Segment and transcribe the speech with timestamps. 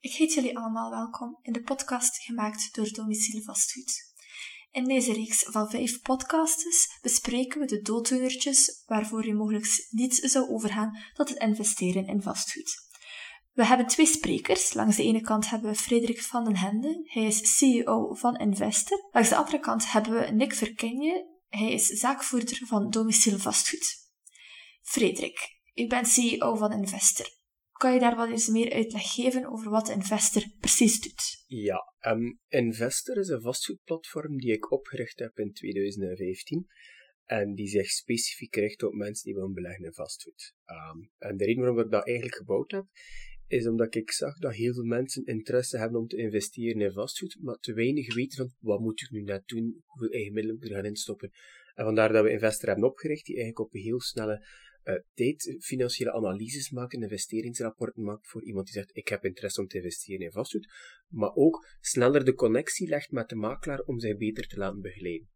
[0.00, 4.12] Ik heet jullie allemaal welkom in de podcast gemaakt door Domicilie Vastgoed.
[4.70, 10.50] In deze reeks van vijf podcasts bespreken we de dooddoenertjes waarvoor je mogelijk niet zou
[10.50, 12.74] overgaan tot het investeren in vastgoed.
[13.52, 14.72] We hebben twee sprekers.
[14.72, 17.00] Langs de ene kant hebben we Frederik van den Hende.
[17.04, 19.08] Hij is CEO van Investor.
[19.12, 21.26] Langs de andere kant hebben we Nick Verkenje.
[21.48, 24.03] Hij is zaakvoerder van Domiciel Vastgoed.
[24.84, 25.38] Frederik,
[25.74, 27.26] u bent CEO van Investor.
[27.72, 31.44] Kan je daar wat eens meer uitleg geven over wat Investor precies doet?
[31.46, 36.66] Ja, um, Investor is een vastgoedplatform die ik opgericht heb in 2015
[37.24, 40.54] en die zich specifiek richt op mensen die willen beleggen in vastgoed.
[40.66, 42.84] Um, en de reden waarom ik dat eigenlijk gebouwd heb,
[43.46, 47.36] is omdat ik zag dat heel veel mensen interesse hebben om te investeren in vastgoed,
[47.40, 50.64] maar te weinig weten van wat moet ik nu net doen, hoeveel eigen middelen moet
[50.64, 51.30] ik er gaan instoppen.
[51.74, 54.46] En vandaar dat we Investor hebben opgericht, die eigenlijk op een heel snelle
[54.84, 59.66] uh, tijd financiële analyses maakt, investeringsrapporten maakt voor iemand die zegt ik heb interesse om
[59.66, 60.72] te investeren in vastgoed,
[61.08, 65.28] maar ook sneller de connectie legt met de makelaar om zich beter te laten begeleiden.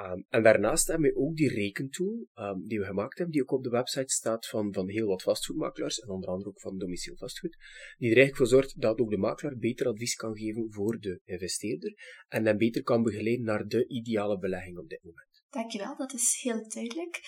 [0.00, 3.52] Um, en daarnaast hebben we ook die rekentool um, die we gemaakt hebben, die ook
[3.52, 7.16] op de website staat van, van heel wat vastgoedmakelaars, en onder andere ook van Domiciel
[7.16, 7.56] Vastgoed,
[7.96, 11.20] die er eigenlijk voor zorgt dat ook de makelaar beter advies kan geven voor de
[11.24, 11.94] investeerder
[12.28, 15.42] en dan beter kan begeleiden naar de ideale belegging op dit moment.
[15.50, 17.20] Dankjewel, dat is heel duidelijk.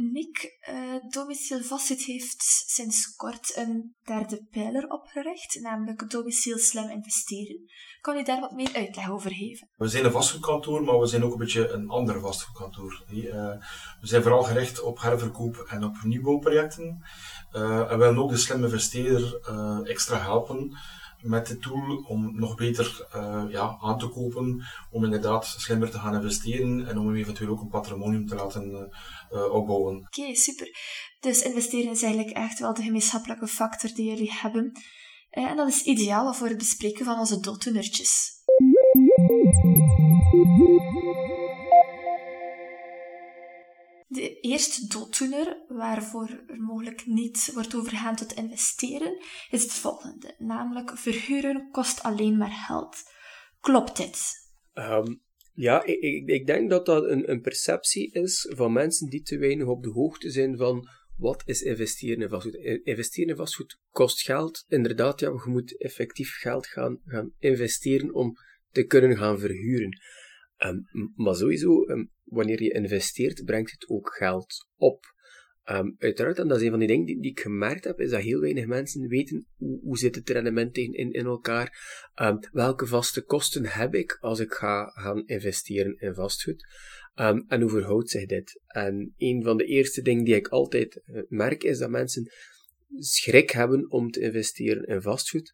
[0.00, 7.70] Nick, uh, Domiciel Vastgoed heeft sinds kort een derde pijler opgericht, namelijk Domiciel Slim Investeren.
[8.00, 9.68] Kan u daar wat meer uitleg over geven?
[9.76, 13.04] We zijn een vastgoedkantoor, maar we zijn ook een beetje een ander vastgoedkantoor.
[13.10, 13.22] Uh,
[14.00, 17.04] we zijn vooral gericht op herverkoop en op nieuwbouwprojecten.
[17.52, 19.40] Uh, en willen ook de slim investeerder
[19.84, 20.76] extra helpen
[21.22, 23.06] met de tool om nog beter
[23.48, 27.68] ja, aan te kopen, om inderdaad slimmer te gaan investeren en om eventueel ook een
[27.68, 28.90] patrimonium te laten
[29.32, 29.96] uh, opbouwen.
[29.96, 30.76] Oké, super.
[31.20, 34.72] Dus investeren is eigenlijk echt wel de gemeenschappelijke factor die jullie hebben.
[35.30, 38.36] Uh, en dat is ideaal voor het bespreken van onze dooddoenertjes.
[44.06, 50.34] De eerste dooddoener, waarvoor er mogelijk niet wordt overgaan tot investeren, is het volgende.
[50.38, 52.96] Namelijk, verhuren kost alleen maar geld.
[53.60, 54.32] Klopt dit?
[54.74, 55.22] Um,
[55.58, 59.38] ja, ik, ik, ik, denk dat dat een, een perceptie is van mensen die te
[59.38, 62.54] weinig op de hoogte zijn van wat is investeren in vastgoed.
[62.82, 64.64] Investeren in vastgoed kost geld.
[64.68, 68.34] Inderdaad, ja, je moet effectief geld gaan, gaan investeren om
[68.70, 69.98] te kunnen gaan verhuren.
[70.58, 75.04] Um, maar sowieso, um, wanneer je investeert, brengt het ook geld op.
[75.70, 78.20] Um, uiteraard, en dat is een van die dingen die, ik gemerkt heb, is dat
[78.20, 81.78] heel weinig mensen weten hoe, hoe zit het rendement in, in, in elkaar,
[82.14, 86.66] um, welke vaste kosten heb ik als ik ga gaan investeren in vastgoed,
[87.14, 88.60] um, en hoe verhoudt zich dit?
[88.66, 92.30] En een van de eerste dingen die ik altijd uh, merk, is dat mensen
[92.98, 95.52] schrik hebben om te investeren in vastgoed,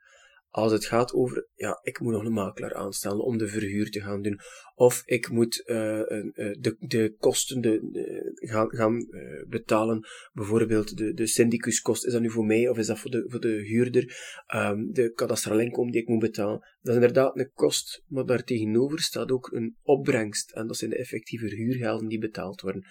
[0.54, 4.00] als het gaat over, ja, ik moet nog een makelaar aanstellen om de verhuur te
[4.00, 4.38] gaan doen.
[4.74, 7.80] Of ik moet uh, de, de kosten de,
[8.34, 10.06] gaan, gaan uh, betalen.
[10.32, 12.06] Bijvoorbeeld de, de syndicuskost.
[12.06, 14.16] Is dat nu voor mij of is dat voor de, voor de huurder?
[14.54, 16.58] Um, de kadastrale inkomen die ik moet betalen.
[16.58, 20.50] Dat is inderdaad een kost, maar daar tegenover staat ook een opbrengst.
[20.50, 22.84] En dat zijn de effectieve huurgelden die betaald worden.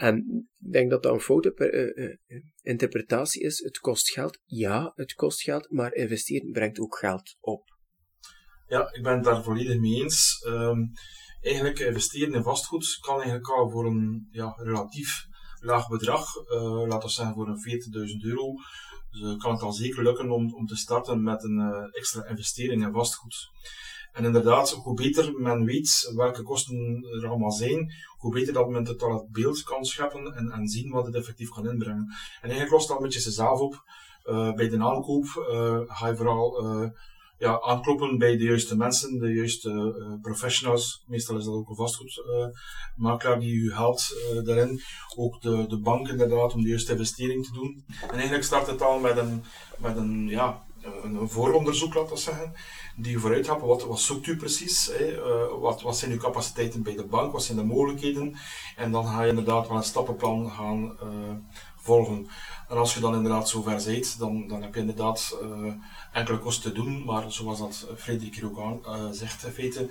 [0.00, 3.58] En ik denk dat dat een foute uh, uh, interpretatie is.
[3.58, 4.40] Het kost geld.
[4.44, 7.62] Ja, het kost geld, maar investeren brengt ook geld op.
[8.66, 10.44] Ja, ik ben het daar volledig mee eens.
[10.46, 10.92] Um,
[11.40, 15.26] eigenlijk investeren in vastgoed kan eigenlijk al voor een ja, relatief
[15.58, 16.26] laag bedrag,
[16.86, 18.54] laten we zeggen voor een 40.000 euro,
[19.10, 22.92] dus, kan het al zeker lukken om, om te starten met een extra investering in
[22.92, 23.50] vastgoed.
[24.12, 28.86] En inderdaad, hoe beter men weet welke kosten er allemaal zijn, hoe beter dat men
[28.86, 32.06] het beeld kan scheppen en, en zien wat het effectief kan inbrengen.
[32.40, 33.84] En eigenlijk lost dat een beetje zichzelf op.
[34.24, 36.88] Uh, bij de aankoop uh, ga je vooral uh,
[37.38, 41.04] ja, aankloppen bij de juiste mensen, de juiste professionals.
[41.06, 44.80] Meestal is dat ook een vastgoedmakelaar die u helpt daarin.
[45.16, 47.84] Ook de, de bank inderdaad om de juiste investering te doen.
[48.02, 49.42] En eigenlijk start het al met een,
[49.78, 50.64] met een ja,
[51.02, 52.52] een vooronderzoek, laten we zeggen,
[52.96, 53.66] die vooruit helpen.
[53.66, 54.86] Wat, wat zoekt u precies?
[54.86, 55.12] Hè?
[55.12, 57.32] Uh, wat, wat zijn uw capaciteiten bij de bank?
[57.32, 58.36] Wat zijn de mogelijkheden?
[58.76, 61.08] En dan ga je inderdaad wel een stappenplan gaan uh,
[61.76, 62.28] volgen.
[62.68, 65.38] En als je dan inderdaad zover bent, dan, dan heb je inderdaad
[66.12, 67.04] enkele kosten te doen.
[67.04, 69.88] Maar zoals dat Frederik hier ook aan, zegt, in feite,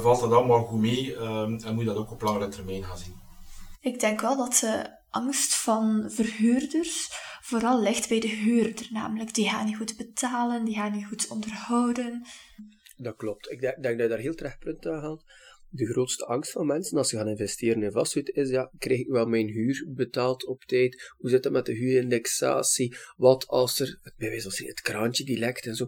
[0.00, 3.20] valt dat allemaal goed mee en moet je dat ook op langere termijn gaan zien.
[3.80, 7.12] Ik denk wel dat de angst van verhuurders
[7.44, 8.88] vooral ligt bij de huurder.
[8.90, 12.22] Namelijk, die gaan niet goed betalen, die gaan niet goed onderhouden.
[12.96, 13.50] Dat klopt.
[13.50, 15.24] Ik denk, dat je daar heel terecht punt aan haalt.
[15.68, 19.08] de grootste angst van mensen als ze gaan investeren in vastgoed is, ja, krijg ik
[19.08, 21.12] wel mijn huur betaald op tijd?
[21.16, 22.96] Hoe zit het met de huurindexatie?
[23.16, 25.86] Wat als er, bij wijze van het kraantje die lekt en zo.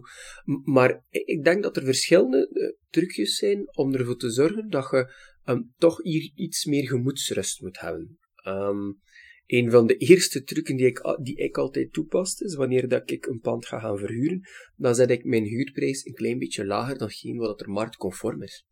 [0.63, 5.13] Maar ik denk dat er verschillende uh, trucjes zijn om ervoor te zorgen dat je
[5.45, 8.19] um, toch hier iets meer gemoedsrust moet hebben.
[8.47, 9.01] Um,
[9.47, 13.25] een van de eerste trucken die ik, die ik altijd toepast is wanneer dat ik
[13.25, 14.41] een pand ga gaan verhuren,
[14.75, 18.65] dan zet ik mijn huurprijs een klein beetje lager dan geen wat er marktconform is.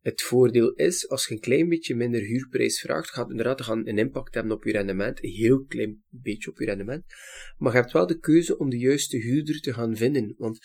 [0.00, 3.86] Het voordeel is, als je een klein beetje minder huurprijs vraagt, gaat het inderdaad gaan
[3.86, 7.04] een impact hebben op je rendement, een heel klein beetje op je rendement,
[7.58, 10.58] maar je hebt wel de keuze om de juiste huurder te gaan vinden, want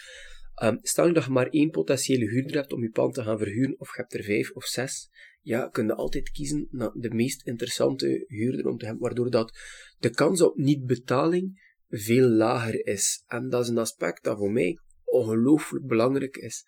[0.63, 3.79] um, stel dat je maar één potentiële huurder hebt om je pand te gaan verhuren,
[3.79, 5.09] of je hebt er vijf of zes,
[5.41, 9.57] ja, kun je altijd kiezen naar de meest interessante huurder om te hebben, waardoor dat
[9.99, 13.23] de kans op niet-betaling veel lager is.
[13.27, 16.65] En dat is een aspect dat voor mij ongelooflijk belangrijk is.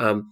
[0.00, 0.22] Um,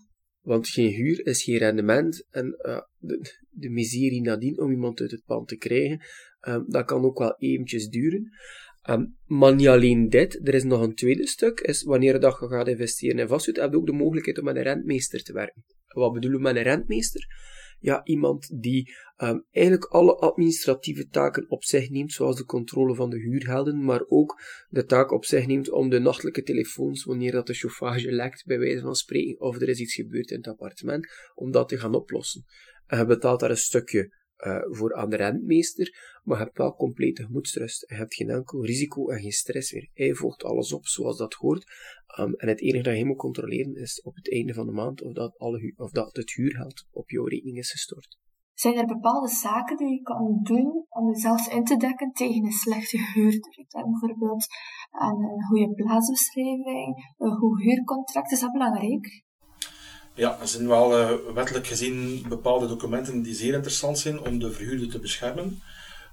[0.41, 5.11] want geen huur is geen rendement en uh, de, de, miserie nadien om iemand uit
[5.11, 6.01] het pand te krijgen,
[6.41, 8.31] um, dat kan ook wel eventjes duren.
[8.91, 12.49] Um, maar niet alleen dit, er is nog een tweede stuk, is wanneer dat je
[12.49, 15.65] gaat investeren in vastgoed, heb je ook de mogelijkheid om met een rentmeester te werken.
[15.87, 17.27] Wat bedoelen we met een rentmeester?
[17.83, 23.11] ja, iemand die um, eigenlijk alle administratieve taken op zich neemt, zoals de controle van
[23.11, 27.47] de huurgelden, maar ook de taak op zich neemt om de nachtelijke telefoons, wanneer dat
[27.47, 31.07] de chauffage lekt, bij wijze van spreken, of er is iets gebeurd in het appartement,
[31.35, 32.45] om dat te gaan oplossen.
[32.87, 34.15] En je betaalt daar een stukje
[34.47, 37.85] uh, voor aan de rentmeester, maar je hebt wel complete gemoedsrust.
[37.89, 39.89] Je hebt geen enkel risico en geen stress meer.
[39.95, 41.65] Hij volgt alles op zoals dat hoort.
[42.19, 45.03] Um, en het enige dat je moet controleren is op het einde van de maand
[45.03, 48.19] of dat, alle of dat het huurgeld op jouw rekening is gestort.
[48.55, 52.53] Zijn er bepaalde zaken die je kan doen om jezelf in te dekken tegen een
[52.53, 53.67] slechte huurder?
[53.71, 54.47] Bijvoorbeeld
[54.91, 58.33] een goede plaatsbeschrijving, een goed huurcontract.
[58.33, 59.25] Is dat belangrijk?
[60.15, 64.53] Ja, er zijn wel uh, wettelijk gezien bepaalde documenten die zeer interessant zijn om de
[64.53, 65.63] verhuurder te beschermen,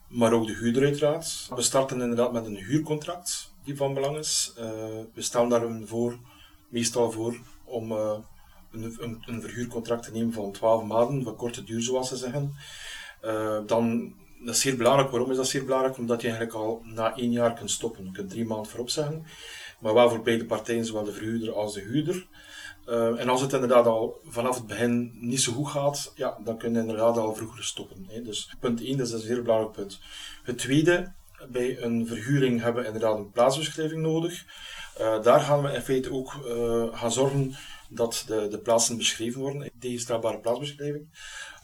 [0.08, 1.48] maar ook de huurder uiteraard.
[1.56, 4.54] We starten inderdaad met een huurcontract die van belang is.
[4.58, 4.64] Uh,
[5.14, 6.18] we stellen daar voor,
[6.70, 8.12] meestal voor om uh,
[8.72, 12.54] een, een, een, verhuurcontract te nemen van 12 maanden, van korte duur zoals ze zeggen.
[13.66, 14.14] dan,
[14.46, 15.12] dat is zeer belangrijk.
[15.12, 15.98] Waarom is dat zeer belangrijk?
[15.98, 18.06] Omdat je eigenlijk al na één jaar kunt stoppen.
[18.06, 19.26] Je kunt drie maanden voorop zeggen,
[19.80, 22.28] maar wel voor beide partijen, zowel de verhuurder als de huurder.
[22.90, 26.58] Uh, en als het inderdaad al vanaf het begin niet zo goed gaat, ja, dan
[26.58, 28.06] kun je inderdaad al vroeger stoppen.
[28.08, 28.22] Hè.
[28.22, 30.00] Dus punt 1, dat is een zeer belangrijk punt.
[30.44, 31.12] Het tweede,
[31.48, 34.46] bij een verhuring hebben we inderdaad een plaatsbeschrijving nodig.
[35.00, 37.56] Uh, daar gaan we in feite ook uh, gaan zorgen
[37.90, 41.08] dat de, de plaatsen beschreven worden, een tegenstrafbare plaatsbeschrijving.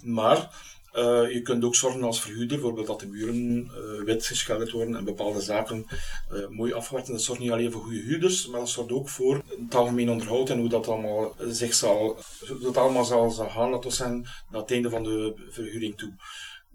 [0.04, 0.50] Maar
[0.98, 4.96] uh, je kunt ook zorgen als verhuurder, bijvoorbeeld dat de muren uh, wit geschilderd worden
[4.96, 5.86] en bepaalde zaken
[6.32, 7.08] uh, mooi afgewerkt.
[7.08, 10.50] Dat zorgt niet alleen voor goede huurders, maar dat zorgt ook voor het algemeen onderhoud
[10.50, 12.18] en hoe dat allemaal zich zal,
[12.62, 16.14] dat allemaal zal, gaan, we zeggen, naar het einde van de verhuring toe.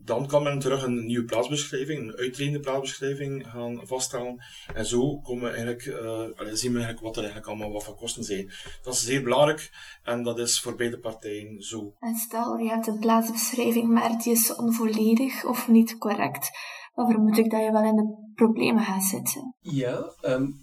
[0.05, 4.45] Dan kan men terug een nieuwe plaatsbeschrijving, een uitredende plaatsbeschrijving gaan vaststellen.
[4.75, 7.97] En zo komen we eigenlijk, uh, zien we eigenlijk wat er eigenlijk allemaal wat van
[7.97, 8.51] kosten zijn.
[8.83, 9.71] Dat is zeer belangrijk
[10.03, 11.95] en dat is voor beide partijen zo.
[11.99, 16.51] En stel, je hebt een plaatsbeschrijving, maar die is onvolledig of niet correct.
[16.95, 19.55] Dan vermoed ik dat je wel in de problemen gaat zitten.
[19.61, 20.55] Ja, um,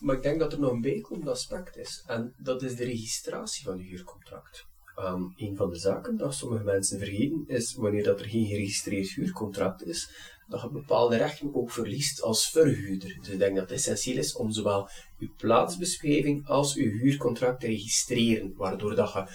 [0.00, 2.04] maar ik denk dat er nog een bijkomend aspect is.
[2.06, 4.66] En dat is de registratie van je huurcontract.
[4.98, 9.08] Um, een van de zaken dat sommige mensen vergeten is wanneer dat er geen geregistreerd
[9.08, 10.10] huurcontract is,
[10.48, 13.16] dat je bepaalde rechten ook verliest als verhuurder.
[13.18, 14.88] Dus ik denk dat het essentieel is om zowel
[15.18, 19.26] je plaatsbeschrijving als je huurcontract te registreren, waardoor dat je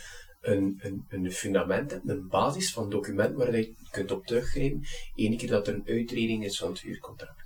[0.41, 4.84] een, een, een fundament hebt, een basis van document waar je kunt op teruggrijpen,
[5.15, 7.44] ene keer dat er een uitreding is van het huurcontract.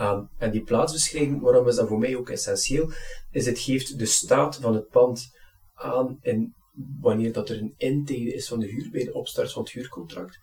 [0.00, 2.90] Um, en die plaatsbeschrijving, waarom is dat voor mij ook essentieel,
[3.30, 5.30] is het geeft de staat van het pand
[5.74, 6.54] aan in
[7.00, 10.38] wanneer dat er een intake is van de huur bij de opstart van het huurcontract.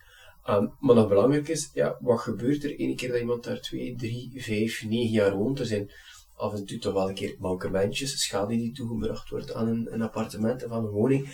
[0.50, 3.94] Um, maar nog belangrijk is, ja, wat gebeurt er ene keer dat iemand daar 2,
[3.94, 5.58] 3, 5, 9 jaar woont?
[5.58, 5.90] Er zijn
[6.36, 10.02] af en toe toch wel een keer mankementjes, schade die toegebracht wordt aan een, een
[10.02, 11.28] appartement of aan een woning.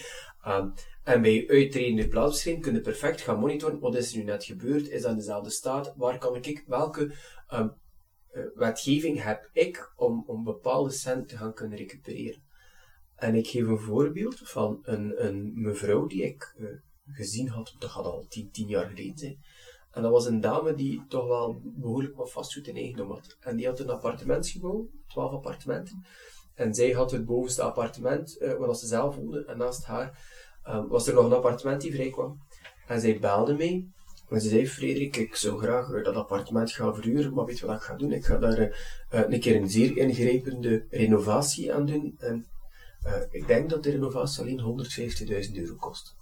[0.46, 0.72] Um,
[1.04, 4.88] en bij uitredende plaatsbeschrijving kun je perfect gaan monitoren, wat is er nu net gebeurd?
[4.88, 5.94] Is dat in dezelfde staat?
[5.96, 7.14] Waar kan ik, welke
[7.52, 7.72] um,
[8.54, 12.42] wetgeving heb ik om, om bepaalde centen te gaan kunnen recupereren?
[13.20, 16.68] En ik geef een voorbeeld van een, een mevrouw die ik uh,
[17.06, 19.38] gezien had, dat gaat al tien, tien jaar geleden zijn.
[19.90, 23.36] En dat was een dame die toch wel behoorlijk wat vastgoed in eigendom had.
[23.40, 26.04] En die had een appartementsgebouw, twaalf appartementen.
[26.54, 29.44] En zij had het bovenste appartement, uh, waar ze zelf woonde.
[29.44, 30.18] En naast haar
[30.66, 32.40] uh, was er nog een appartement die vrij kwam.
[32.86, 33.88] En zij belde mij.
[34.28, 37.76] En ze zei, Frederik, ik zou graag dat appartement gaan verhuren, maar weet je wat
[37.76, 38.12] ik ga doen?
[38.12, 38.58] Ik ga daar
[39.08, 42.14] een keer een zeer ingrijpende renovatie aan doen.
[42.18, 42.46] En
[43.06, 44.86] uh, ik denk dat de renovatie alleen
[45.48, 46.14] 150.000 euro kost.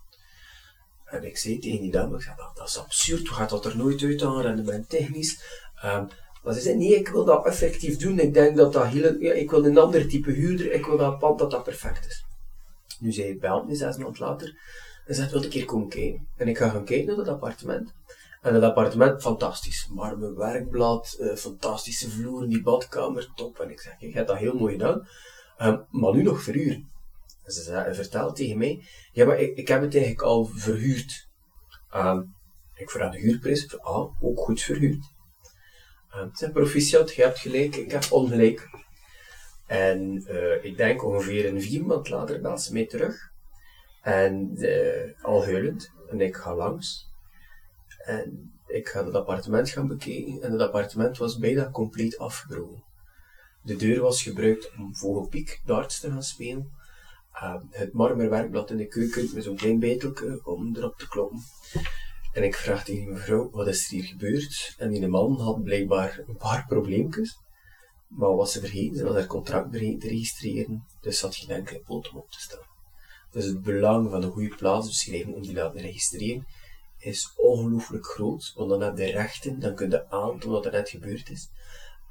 [1.05, 3.65] En ik zei tegen die dame, ik zei, dat, dat is absurd, hoe gaat dat
[3.65, 5.43] er nooit uit aan rendement technisch?
[5.85, 6.09] Um,
[6.43, 8.19] maar ze zei, nee, ik wil dat effectief doen.
[8.19, 11.39] Ik denk dat dat heel, ik wil een ander type huurder, ik wil dat pand
[11.39, 12.25] dat dat perfect is.
[13.01, 14.59] Nu zei ik belt me zes maanden later
[15.07, 16.29] en zegt, wil een keer komen kijken?
[16.37, 17.93] En ik ga gaan kijken naar dat appartement.
[18.43, 19.89] En dat appartement, fantastisch.
[19.91, 23.61] Marmer werkblad, uh, fantastische vloer, die badkamer, top.
[23.61, 25.09] En ik zeg, je hebt dat heel mooi gedaan.
[25.63, 26.89] Um, maar nu nog verhuren.
[27.43, 31.29] En ze vertelt tegen mij, ja, maar ik, ik heb het eigenlijk al verhuurd.
[31.95, 32.35] Um,
[32.75, 35.05] ik vraag de huurprijs, ah, ook goed verhuurd.
[36.17, 38.69] Um, ze proficiat, je hebt gelijk, ik heb ongelijk.
[39.67, 43.31] En uh, ik denk ongeveer een vier maand later belt ze mij terug.
[44.03, 45.93] En uh, al huilend.
[46.11, 47.07] En ik ga langs.
[48.05, 50.43] En ik ga het appartement gaan bekijken.
[50.43, 52.85] En het appartement was bijna compleet afgebroken.
[53.69, 56.73] De deur was gebruikt om vogelpiek darts te gaan spelen.
[57.35, 61.41] Uh, het marmerwerkblad in de keuken met zo'n klein beitelke om erop te kloppen.
[62.33, 64.75] En ik vraag tegen mevrouw, wat is er hier gebeurd?
[64.79, 67.39] En die man had blijkbaar een paar probleempjes.
[68.07, 70.87] Maar wat ze vergeten, ze was haar contract te registreren.
[71.01, 72.67] Dus ze had geen enkele poot om op te staan.
[73.31, 76.47] Dus het belang van een goede plaatsbeschrijving om die te laten registreren
[76.99, 78.53] is ongelooflijk groot.
[78.55, 81.49] Want dan heb je rechten, dan kun je aantonen wat er net gebeurd is.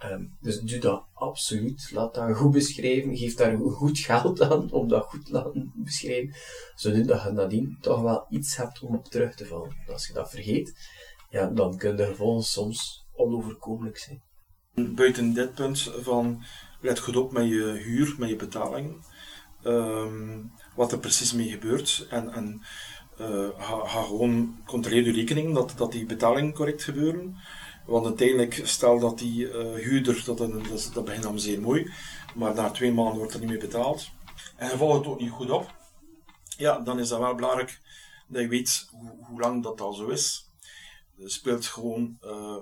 [0.05, 1.89] Um, dus doe dat absoluut.
[1.93, 3.17] Laat dat goed beschrijven.
[3.17, 6.35] Geef daar goed geld aan om dat goed te laten beschrijven.
[6.75, 9.75] Zodat je nadien toch wel iets hebt om op terug te vallen.
[9.87, 10.73] Als je dat vergeet,
[11.29, 14.21] ja, dan kunnen de gevolgen soms onoverkomelijk zijn.
[14.95, 16.43] Buiten dit punt van
[16.81, 19.05] let goed op met je huur, met je betaling.
[19.63, 22.07] Um, wat er precies mee gebeurt.
[22.09, 22.61] En, en
[23.57, 27.37] ga, ga, gewoon controleer je rekening dat, dat die betalingen correct gebeuren.
[27.87, 30.37] Want uiteindelijk, stel dat die uh, huurder, dat,
[30.93, 31.91] dat, begint dan zeer mooi,
[32.35, 34.09] maar na twee maanden wordt er niet meer betaald.
[34.55, 35.75] En je volgt het ook niet goed op.
[36.57, 37.79] Ja, dan is dat wel belangrijk
[38.27, 40.51] dat je weet hoe, lang dat al zo is.
[41.15, 42.55] Je speelt gewoon uh,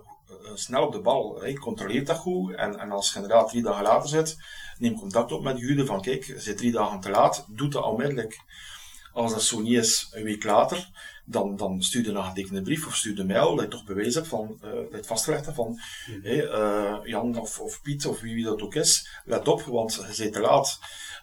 [0.53, 1.41] snel op de bal.
[1.41, 1.53] Hè.
[1.53, 2.53] Controleer dat goed.
[2.55, 4.37] En, en als je inderdaad drie dagen later zit,
[4.77, 7.67] neem contact op met de huurder van kijk, je zit drie dagen te laat, doe
[7.67, 8.39] dat onmiddellijk.
[9.13, 10.89] Als dat zo niet is, een week later,
[11.25, 14.15] dan, dan stuur je een getekende brief of stuur een mail dat je toch bewijs
[14.15, 17.81] hebt van, uh, dat je het vastgelegd hebt van mm hey, uh, Jan of, of
[17.81, 20.79] Piet of wie, wie dat ook is, let op, want je bent te laat.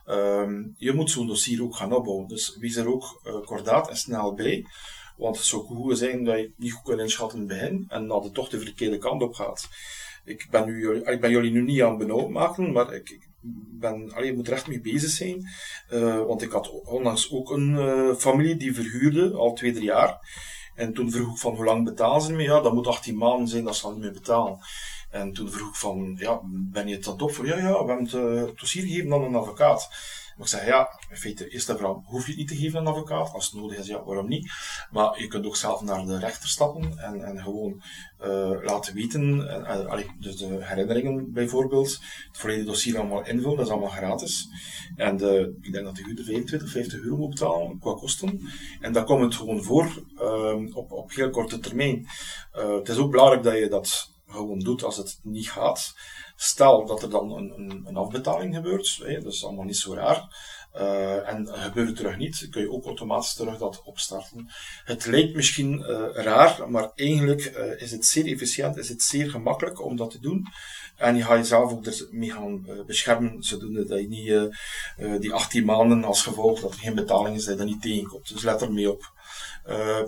[0.06, 2.28] Um, je moet zo'n dossier ook gaan opbouwen.
[2.28, 4.66] Dus wees er ook uh, kordaat en snel bij.
[5.16, 8.06] Want het zou goed zijn dat je niet goed kunt inschatten in het begin en
[8.06, 9.68] dat het toch de verkeerde kant op gaat.
[10.24, 13.28] Ik ben, nu, ik ben jullie nu niet aan het maken, maar ik, ik
[13.80, 15.48] ben, allee, moet er echt mee bezig zijn.
[15.90, 20.18] Uh, want ik had onlangs ook een uh, familie die verhuurde, al twee, drie jaar.
[20.74, 22.42] En toen vroeg ik van hoe lang betalen ze me?
[22.42, 24.58] Ja, dat moet 18 maanden zijn dat ze niet meer betalen.
[25.10, 27.46] En toen vroeg ik van, ja, ben je het dan op voor?
[27.46, 29.90] Ja, ja, we hebben het, het dossier gegeven aan een advocaat.
[30.36, 32.92] Maar ik zeg, ja, in feite, vraag, hoef je het niet te geven aan een
[32.92, 33.32] advocaat?
[33.32, 34.52] Als het nodig is, ja, waarom niet?
[34.90, 37.82] Maar je kunt ook zelf naar de rechter stappen en, en gewoon
[38.24, 43.72] uh, laten weten, uh, dus de herinneringen bijvoorbeeld, het volledige dossier allemaal invullen, dat is
[43.72, 44.48] allemaal gratis.
[44.96, 48.40] En de, ik denk dat de huurder 25, 50 euro moet betalen qua kosten.
[48.80, 52.06] En dan komt het gewoon voor uh, op, op heel korte termijn.
[52.54, 55.94] Uh, het is ook belangrijk dat je dat gewoon doet als het niet gaat.
[56.42, 59.94] Stel dat er dan een, een, een afbetaling gebeurt, hè, dat is allemaal niet zo
[59.94, 60.28] raar.
[60.76, 64.50] Uh, en gebeurt het terug niet, kun je ook automatisch terug dat opstarten.
[64.84, 69.30] Het lijkt misschien uh, raar, maar eigenlijk uh, is het zeer efficiënt, is het zeer
[69.30, 70.46] gemakkelijk om dat te doen.
[70.96, 76.04] En je gaat jezelf ook ermee gaan beschermen, zodoende dat je niet die 18 maanden
[76.04, 78.32] als gevolg dat er geen betaling is, dat je dat niet tegenkomt.
[78.32, 79.12] Dus let er mee op.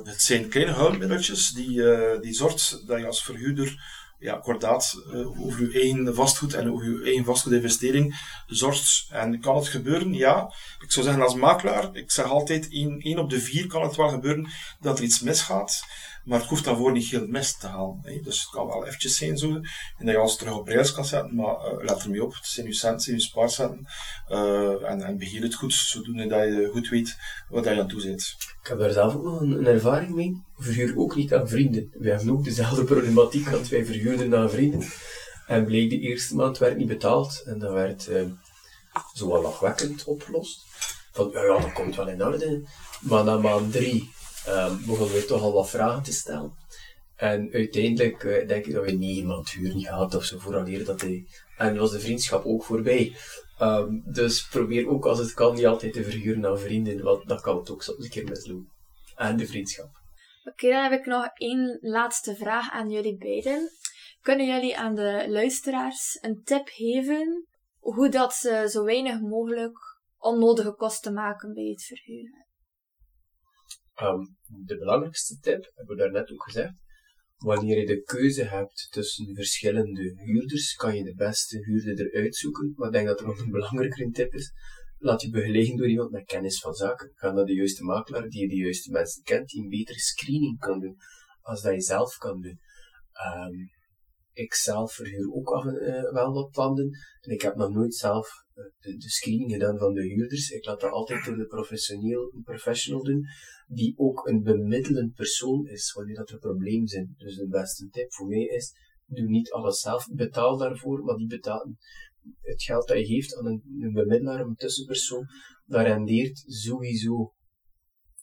[0.05, 1.83] het zijn kleine hulpmiddeltjes die,
[2.21, 6.87] die zorgt dat je als verhuurder ja, kordaat uh, over uw eigen vastgoed en over
[6.87, 8.15] uw eigen vastgoedinvestering
[8.47, 9.07] zorgt.
[9.11, 10.13] En kan het gebeuren?
[10.13, 10.53] Ja.
[10.81, 14.09] Ik zou zeggen als makelaar, ik zeg altijd, één op de vier kan het wel
[14.09, 14.49] gebeuren
[14.81, 15.85] dat er iets misgaat.
[16.25, 18.01] Maar het hoeft daarvoor niet heel mis te gaan.
[18.03, 18.21] Hè.
[18.21, 19.55] Dus het kan wel eventjes zijn zo.
[19.99, 21.35] En dat je alles terug op prijs kan zetten.
[21.35, 22.35] Maar uh, let er mee op.
[22.35, 23.87] Het zijn uw centen, uw spaarcenten.
[24.29, 25.75] Uh, en, en beheer het goed.
[25.75, 27.17] Zodoende dat je goed weet
[27.49, 28.37] wat je aan toe bent.
[28.63, 30.43] Ik heb daar zelf ook nog een, ervaring mee.
[30.57, 31.91] Verhuur ook niet aan vrienden.
[31.93, 33.69] We hebben ook dezelfde problematiek gehad.
[33.69, 34.89] Wij verhuurden aan vrienden.
[35.47, 37.43] En bleek de eerste maand werd niet betaald.
[37.47, 38.23] En dat werd uh,
[39.15, 40.63] zo wel lachwekkend opgelost.
[41.13, 42.63] Van, ja, dat komt wel in orde.
[43.01, 44.13] Maar na maand drie
[44.49, 46.53] um, begonnen we toch al wat vragen te stellen.
[47.17, 51.01] En uiteindelijk uh, denk ik dat we niemand huur niet gehad of zo, vooraleer dat
[51.01, 51.27] hij...
[51.57, 53.17] En was de vriendschap ook voorbij.
[53.61, 57.41] Um, dus probeer ook als het kan niet altijd te verhuren aan vrienden, want dat
[57.41, 58.73] kan het ook soms een keer mislopen.
[59.17, 59.89] En de vriendschap.
[60.45, 63.71] Oké, dan heb ik nog één laatste vraag aan jullie beiden.
[64.23, 67.47] Kunnen jullie aan de luisteraars een tip geven
[67.79, 69.79] hoe dat ze zo weinig mogelijk
[70.19, 72.47] onnodige kosten maken bij het verhuren?
[73.95, 74.25] Ehm,
[74.65, 76.73] de belangrijkste tip, hebben we daarnet ook gezegd,
[77.37, 82.73] wanneer je de keuze hebt tussen verschillende huurders, kan je de beste huurder eruit zoeken.
[82.77, 84.53] Maar ik denk dat er nog een belangrijkere tip is.
[84.99, 87.11] Laat je begeleiden door iemand met kennis van zaken.
[87.15, 90.81] Ga naar de juiste makelaar die de juiste mensen kent, die een betere screening kan
[90.81, 90.97] doen
[91.41, 92.59] als dat je zelf kan doen.
[93.27, 93.71] Um,
[94.33, 96.91] ik zelf verhuur ook af en uh, wel wat panden.
[97.21, 100.51] En ik heb nog nooit zelf uh, de, de, screening gedaan van de huurders.
[100.51, 103.25] Ik laat dat altijd door de professioneel, professional doen,
[103.75, 107.15] die ook een bemiddelend persoon is wanneer dat er problemen zijn.
[107.17, 108.73] Dus de beste tip voor mij is,
[109.07, 110.07] doe niet alles zelf.
[110.13, 111.75] Betaal daarvoor, maar die betaal,
[112.41, 115.27] het geld dat je geeft aan een, bemiddelaar, een tussenpersoon,
[115.65, 117.33] dat rendeert sowieso.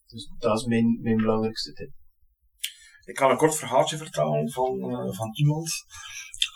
[0.06, 1.92] Dus dat is mijn, mijn belangrijkste tip.
[3.06, 5.70] Ik kan een kort verhaaltje vertellen van, uh, van iemand.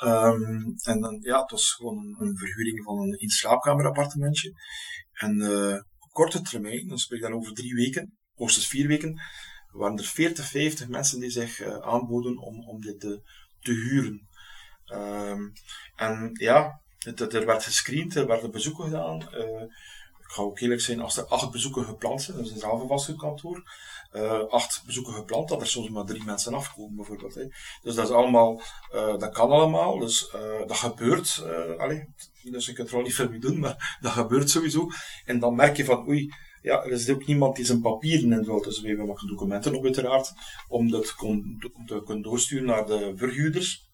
[0.04, 4.52] Um, en dan, ja, het was gewoon een, verhuring van een in slaapkamerappartementje.
[5.14, 9.22] En uh, op korte termijn, dan spreek ik dan over drie weken, hoogstens vier weken,
[9.76, 13.22] waren er 40, 50 mensen die zich uh, aanboden om, om dit te,
[13.62, 14.28] te huren.
[14.94, 15.54] Um,
[15.96, 19.22] en ja, het, er werd gescreend, er werden bezoeken gedaan.
[19.34, 19.62] Uh,
[20.20, 22.88] ik ga ook eerlijk zijn, als er acht bezoeken gepland zijn, dat is een zelf
[22.88, 23.72] vastgoedkantoor,
[24.14, 27.36] uh, acht bezoeken gepland, dat er soms maar drie mensen afkomen, bijvoorbeeld.
[27.36, 27.48] Hè.
[27.82, 28.62] Dus dat is allemaal,
[28.92, 30.30] dat kan allemaal, dus
[30.68, 31.44] dat gebeurt.
[31.78, 32.14] allee,
[32.44, 34.90] dus je kunt er al niet veel mee doen, maar dat gebeurt sowieso.
[35.26, 36.34] En dan merk je van, oei,
[36.66, 38.64] ja, er is ook niemand die zijn papieren invult.
[38.64, 40.34] Dus we hebben documenten op uiteraard,
[40.68, 43.90] om dat te kunnen doorsturen naar de verhuurders.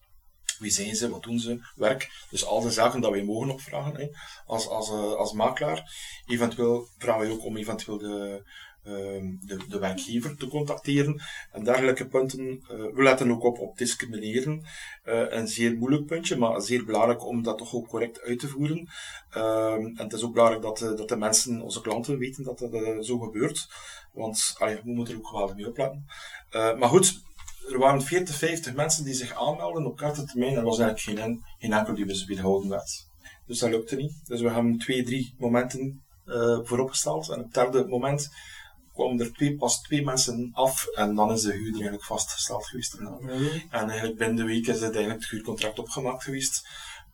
[0.58, 1.10] Wie zijn ze?
[1.10, 1.60] Wat doen ze?
[1.74, 2.26] Werk.
[2.30, 4.08] Dus al de zaken dat wij mogen opvragen hè,
[4.46, 5.92] als, als, als makelaar.
[6.26, 8.42] Eventueel vragen wij ook om eventueel de,
[8.82, 11.22] de, de, werkgever te contacteren
[11.52, 12.40] en dergelijke punten.
[12.40, 14.64] Uh, we letten ook op op discrimineren.
[15.04, 18.48] Uh, een zeer moeilijk puntje, maar zeer belangrijk om dat toch ook correct uit te
[18.48, 18.88] voeren.
[19.36, 22.72] Uh, en het is ook belangrijk dat, dat de mensen, onze klanten, weten dat dat
[22.72, 23.68] uh, zo gebeurt.
[24.12, 26.06] Want we moeten er ook geweldig mee opletten.
[26.50, 27.20] maar goed,
[27.70, 30.56] er waren 40, 50 mensen die zich aanmelden op korte termijn.
[30.56, 33.10] Er was eigenlijk geen, geen enkel die weerhouden werd.
[33.46, 34.20] Dus dat lukte niet.
[34.24, 36.02] Dus we hebben twee, drie momenten
[36.62, 37.28] vooropgesteld.
[37.28, 38.30] En op het derde moment
[38.92, 43.00] kwamen er twee, pas twee mensen af en dan is de huur eigenlijk vastgesteld geweest.
[43.00, 43.18] Mm
[43.70, 46.68] En eigenlijk binnen de week is het eigenlijk het huurcontract opgemaakt geweest.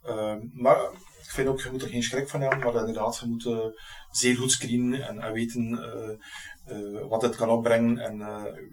[0.06, 0.76] Uh, maar
[1.22, 3.58] ik vind ook, je moet er geen schrik van hebben, maar inderdaad, je moet uh,
[4.10, 5.70] zeer goed screenen en, en weten
[6.68, 8.22] uh, wat het kan opbrengen en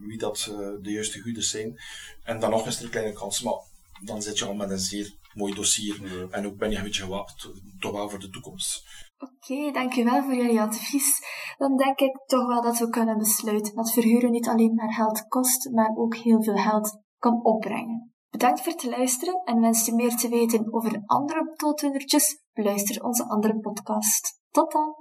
[0.07, 1.79] wie dat de juiste huurders zijn.
[2.23, 3.59] En dan nog eens er een kleine kans, maar
[4.01, 7.03] dan zit je al met een zeer mooi dossier en ook ben je een beetje
[7.03, 8.83] gewapend, toch wel voor de toekomst.
[9.17, 11.21] Oké, dankjewel voor jullie advies.
[11.57, 15.27] Dan denk ik toch wel dat we kunnen besluiten dat verhuren niet alleen maar geld
[15.27, 18.13] kost, maar ook heel veel geld kan opbrengen.
[18.29, 23.27] Bedankt voor het luisteren en wens je meer te weten over andere dooddoenertjes, beluister onze
[23.27, 24.39] andere podcast.
[24.51, 24.95] Tot dan!